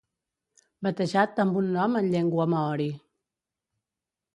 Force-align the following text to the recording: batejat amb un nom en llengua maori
batejat 0.87 1.43
amb 1.45 1.61
un 1.63 1.69
nom 1.77 2.01
en 2.03 2.11
llengua 2.17 2.51
maori 2.57 2.93